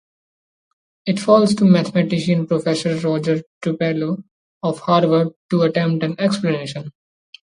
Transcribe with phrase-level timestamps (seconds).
[1.05, 4.23] It falls to mathematician Professor Roger Tupelo
[4.63, 6.91] of Harvard to attempt an explanation.